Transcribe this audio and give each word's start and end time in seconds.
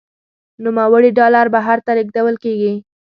نوموړي 0.63 1.09
ډالر 1.17 1.45
بهر 1.55 1.77
ته 1.85 1.91
لیږدول 1.97 2.35
کیږي. 2.43 2.73